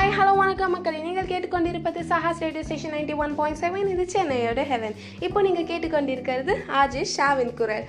[0.00, 0.72] Hi hello வணக்கம்.
[0.74, 4.94] மக்கள் நீங்கள் கேட்டுக்கொண்டிருப்பது Sahas radio station ninety one point seven இது சென்னையோட ஹெவன்
[5.26, 7.84] இப்போ நீங்கள் கேட்டுக்கொண்டிருக்கிறது ஆஜி ஷாவின் குரல்.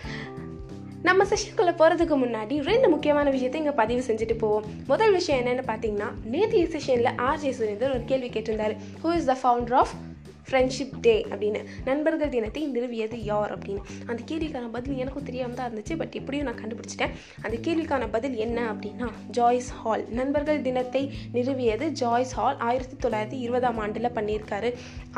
[1.08, 4.66] நம்ம செஷனுக்குள்ளே போகிறதுக்கு முன்னாடி ரெண்டு முக்கியமான விஷயத்தை இங்கே பதிவு செஞ்சுட்டு போவோம்.
[4.92, 8.76] முதல் விஷயம் என்னென்னு பார்த்தீங்கன்னா நேற்றைய செஷனில் ஆர்ஜே சுரேந்தர் ஒரு கேள்வி கேட்டிருந்தார்.
[9.04, 9.94] Who is the founder of
[10.50, 11.62] friendship day அப்படின்னு.
[11.86, 13.84] நண்பர்கள் தினத்தை நிறுவியது யார் அப்படின்னு.
[14.08, 17.14] அந்த கேள்விக்கான பதில் எனக்கும் தெரியாமல் தான் இருந்துச்சு பட் எப்படியும் நான் கண்டுபிடிச்சிட்டேன்.
[17.42, 19.10] அந்த கேள்விக்கான பதில் என்ன அப்படின்னா
[19.40, 24.72] ஜாய்ஸ் ஹால் நண்பர்கள் தினத்தை நிறுவியது ஜாய்ஸ் ஹால் ஆயிரத்தி தொள்ளாயிரத்தி இருபதாம் ஆண்டில் பண்ணியிருக்காரு.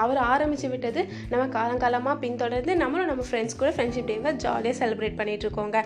[0.04, 5.46] அவர் ஆரம்பித்து விட்டது நம்ம காலங்காலமாக பின்தொடர்ந்து நம்மளும் நம்ம ஃப்ரெண்ட்ஸ் கூட ஃப்ரெண்ட்ஷிப் டேவை ஜாலியாக செலிப்ரேட் பண்ணிட்டு
[5.48, 5.80] இருக்கோங்க.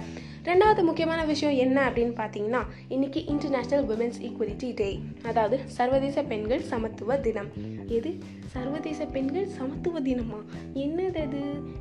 [0.47, 7.17] ரெண்டாவது முக்கியமான விஷயம் என்ன அப்படின்னு பார்த்தீங்கன்னா இன்னைக்கு இன்டர்நேஷ்னல் உமன்ஸ் ஈக்குவலிட்டி டே அதாவது சர்வதேச பெண்கள் சமத்துவ
[7.17, 7.47] தினம்.
[7.85, 8.17] எது?
[8.45, 10.39] சர்வதேச பெண்கள் சமத்துவ தினமா?
[10.73, 11.39] என்னது அது?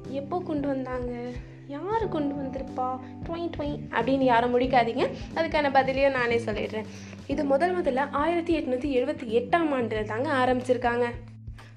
[0.09, 1.30] எப்போ கொண்டு வந்தாங்க?
[1.66, 3.01] யார் கொண்டு வந்திருப்பா?
[3.29, 5.09] ட்வொய் ட்வொய் அப்படின்னு யாரும் முடிக்காதீங்க.
[5.34, 6.84] அதுக்கான பதிலையும் நானே சொல்லிடுறேன்.
[7.27, 11.05] இது முதல் முதல்ல ஆயிரத்தி எட்நூற்றி எழுபத்தி எட்டாம் ஆண்டில் தாங்க ஆரம்பிச்சிருக்காங்க.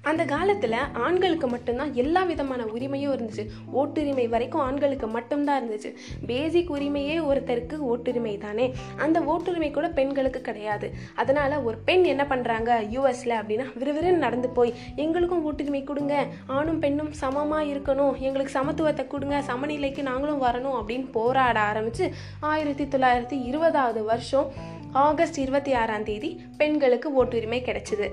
[0.02, 3.46] அந்த காலத்தில் ஆண்களுக்கு மட்டும்தான் எல்லா விதமான உரிமையும் இருந்துச்சு.
[3.74, 5.94] ஓட்டுரிமை வரைக்கும் ஆண்களுக்கு மட்டும்தான் இருந்துச்சு.
[6.26, 8.74] பேசிக் உரிமையே ஒருத்தருக்கு ஓட்டுரிமை தானே.
[8.96, 10.92] அந்த ஓட்டுரிமை கூட பெண்களுக்கு கிடையாது.
[11.14, 16.26] அதனால் ஒரு பெண் என்ன பண்ணுறாங்க யூஎஸில் அப்படின்னா விறுவிறுன்னு நடந்து போய் எங்களுக்கும் ஓட்டுரிமை கொடுங்க.
[16.46, 18.18] ஆணும் பெண்ணும் சமமாக இருக்கணும்.
[18.18, 19.42] எங்களுக்கு சமத்துவத்தை கொடுங்க.
[19.42, 24.52] சமநிலைக்கு நாங்களும் வரணும் அப்படின்னு போராட ஆரம்பித்து ஆயிரத்தி தொள்ளாயிரத்தி இருபதாவது வருஷம்
[24.92, 28.08] ஆகஸ்ட் இருபத்தி ஆறாம் தேதி பெண்களுக்கு ஓட்டுரிமை கிடைச்சிது.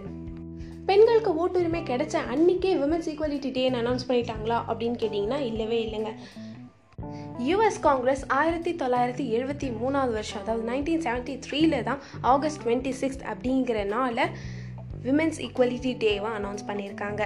[0.90, 6.12] பெண்களுக்கு ஓட்டுரிமை கிடைச்ச அன்னைக்கே விமன்ஸ் ஈக்குவாலிட்டி டேன்னு அனௌன்ஸ் பண்ணிட்டாங்களா அப்படின்னு கேட்டிங்கன்னா இல்லவே இல்லைங்க.
[7.48, 13.26] யுஎஸ் காங்கிரஸ் ஆயிரத்தி தொள்ளாயிரத்தி எழுபத்தி மூணாவது வருஷம் அதாவது நைன்டீன் செவன்ட்டி த்ரீல தான் ஆகஸ்ட் டுவெண்ட்டி சிக்ஸ்த்
[13.34, 14.32] அப்படிங்கிற நாளில்
[15.08, 17.24] விமென்ஸ் ஈக்குவலிட்டி டேவாக அனௌன்ஸ் பண்ணியிருக்காங்க.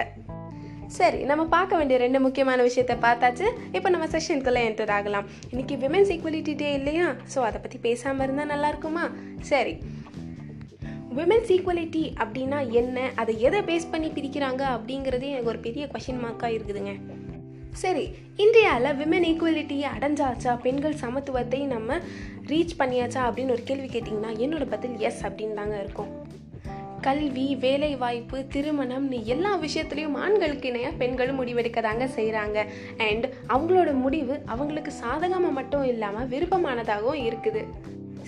[0.98, 3.46] சரி நம்ம பார்க்க வேண்டிய ரெண்டு முக்கியமான விஷயத்த பார்த்தாச்சு.
[3.72, 5.28] இப்போ நம்ம செஷனுக்குள்ளே என்டர் ஆகலாம்.
[5.52, 7.06] இன்றைக்கி விமென்ஸ் ஈக்குவலிட்டி டே இல்லையா?
[7.34, 9.04] ஸோ அதை பற்றி பேசாமல் இருந்தால் நல்லா இருக்குமா?
[9.52, 9.74] சரி.
[11.16, 13.10] விமென்ஸ் ஈக்குவலிட்டி அப்படின்னா என்ன?
[13.16, 16.94] அதை எதை பேஸ் பண்ணி பிரிக்கிறாங்க அப்படிங்கிறதே எனக்கு ஒரு பெரிய கொஷின் மார்க்காக இருக்குதுங்க.
[17.82, 18.04] சரி
[18.36, 20.60] இந்தியாவில் விமன் ஈக்குவலிட்டியை அடைஞ்சாச்சா?
[20.60, 21.98] பெண்கள் சமத்துவத்தை நம்ம
[22.46, 23.20] ரீச் பண்ணியாச்சா?
[23.28, 26.10] அப்படின்னு ஒரு கேள்வி கேட்டிங்கன்னா என்னோட பதில் எஸ் அப்படின்னு தாங்க இருக்கும்.
[27.00, 32.58] கல்வி வேலை வாய்ப்பு திருமணம்னு எல்லா விஷயத்துலையும் ஆண்களுக்கு இணையாக பெண்களும் முடிவெடுக்க தாங்க செய்கிறாங்க
[33.08, 37.64] அண்ட் அவங்களோட முடிவு அவங்களுக்கு சாதகமாக மட்டும் இல்லாமல் விருப்பமானதாகவும் இருக்குது.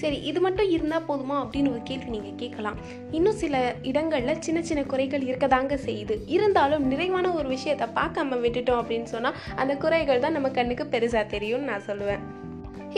[0.04, 2.78] சரி இது மட்டும் இருந்தால் போதுமா அப்படின்னு ஒரு கேள்வி நீங்கள் கேட்கலாம்.
[3.18, 6.16] இன்னும் சில இடங்களில் சின்ன சின்ன குறைகள் இருக்க தாங்க செய்யுது.
[6.36, 11.70] இருந்தாலும் நிறைவான ஒரு விஷயத்தை பார்க்காம விட்டுட்டோம் அப்படின்னு சொன்னால் அந்த குறைகள் தான் நம்ம கண்ணுக்கு பெருசாக தெரியும்னு
[11.72, 12.24] நான் சொல்லுவேன்.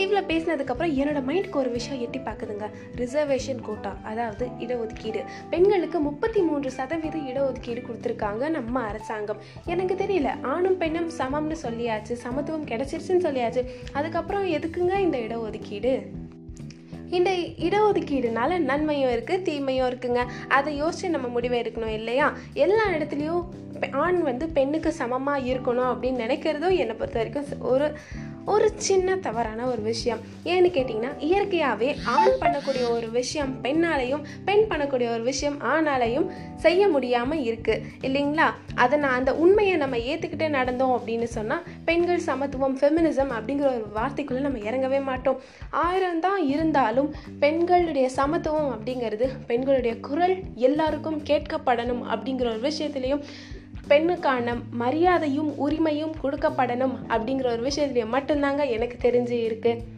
[0.02, 2.66] இவ்வளோ பேசினதுக்கப்புறம் என்னோட மைண்டுக்கு ஒரு விஷயம் எட்டி பார்க்குதுங்க.
[3.00, 5.20] ரிசர்வேஷன் கோட்டா அதாவது இடஒதுக்கீடு.
[5.52, 9.40] பெண்களுக்கு முப்பத்தி மூன்று சதவீத இடஒதுக்கீடு கொடுத்துருக்காங்க நம்ம அரசாங்கம்.
[9.74, 13.64] எனக்கு தெரியல ஆணும் பெண்ணும் சமம்னு சொல்லியாச்சு சமத்துவம் கிடைச்சிருச்சுன்னு சொல்லியாச்சு.
[14.00, 15.94] அதுக்கப்புறம் எதுக்குங்க இந்த இடஒதுக்கீடு?
[17.10, 20.24] இந்த இடஒதுக்கீடுனால நன்மையும் இருக்குது தீமையும் இருக்குங்க.
[20.48, 22.36] அதை யோசித்து நம்ம முடிவை எடுக்கணும் இல்லையா?
[22.52, 23.44] எல்லா இடத்துலையும்
[23.90, 27.98] ஆண் வந்து பெண்ணுக்கு சமமாக இருக்கணும் அப்படின்னு நினைக்கிறதும் என்னை பொறுத்த வரைக்கும் ஒரு
[28.54, 30.20] ஒரு சின்ன தவறான ஒரு விஷயம்.
[30.44, 37.42] ஏன்னு கேட்டிங்கன்னா இயற்கையாகவே ஆண் பண்ணக்கூடிய ஒரு விஷயம் பெண்ணாலையும் பெண் பண்ணக்கூடிய ஒரு விஷயம் ஆணாலையும் செய்ய முடியாமல்
[37.48, 38.46] இருக்குது இல்லைங்களா?
[38.74, 44.44] அதை நான் அந்த உண்மையை நம்ம ஏற்றுக்கிட்டே நடந்தோம் அப்படின்னு சொன்னால் பெண்கள் சமத்துவம் ஃபெமினிசம் அப்படிங்கிற ஒரு வார்த்தைக்குள்ளே
[44.46, 45.40] நம்ம இறங்கவே மாட்டோம்.
[45.70, 50.36] ஆயிரம் தான் இருந்தாலும் பெண்களுடைய சமத்துவம் அப்படிங்கிறது பெண்களுடைய குரல்
[50.68, 53.24] எல்லாருக்கும் கேட்கப்படணும் அப்படிங்கிற ஒரு விஷயத்துலையும்
[53.88, 59.94] பெண்ணுக்கான மரியாதையும் உரிமையும் கொடுக்கப்படணும் அப்படிங்கிற ஒரு விஷயத்துலேயே மட்டும்தாங்க எனக்கு தெரிஞ்சு இருக்குது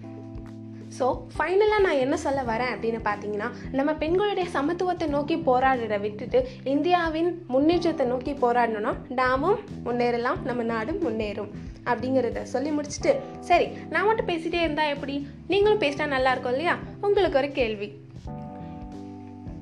[0.98, 1.06] ஸோ
[1.38, 8.06] ஃபைனலாக நான் என்ன சொல்ல வரேன் அப்படின்னு பார்த்தீங்கன்னா நம்ம பெண்களுடைய சமத்துவத்தை நோக்கி போராடுறத விட்டுட்டு இந்தியாவின் முன்னேற்றத்தை
[8.06, 11.50] நோக்கி போராடணும்னா நாமும் முன்னேறலாம் நம்ம நாடும் முன்னேறும்
[11.84, 15.26] அப்படிங்கிறத சொல்லி முடிச்சுட்டு சரி நான் மட்டும் பேசிகிட்டே இருந்தால் எப்படி?
[15.48, 16.78] நீங்களும் பேசினா நல்லா இருக்கும் இல்லையா?
[17.00, 17.88] உங்களுக்கு ஒரு கேள்வி.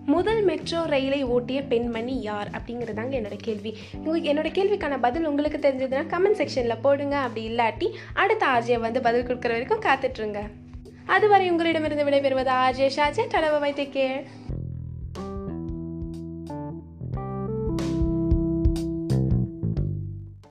[0.07, 3.77] முதல் மெட்ரோ ரயிலை ஓட்டிய பெண்மணி யார் அப்படிங்கிறதாங்க என்னோட கேள்வி.
[3.93, 7.17] உங்களுக்கு என்னோட கேள்விக்கான பதில் உங்களுக்கு தெரிஞ்சதுன்னா கமெண்ட் செக்ஷனில் போடுங்க.
[7.17, 10.41] அப்படி இல்லாட்டி அடுத்த ஆர்ஜியை வந்து பதில் கொடுக்குற வரைக்கும் காத்துட்ருங்க
[11.07, 13.25] அதுவரை உங்களிடமிருந்து விடைபெறுவது ஆர்ஜே ஷாஜே.
[13.35, 14.27] டலவை வைத்தே கேள்